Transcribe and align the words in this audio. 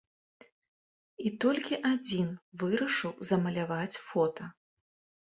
І 1.25 1.33
толькі 1.45 1.79
адзін 1.91 2.27
вырашыў 2.65 3.13
замаляваць 3.31 3.99
фота. 4.11 4.53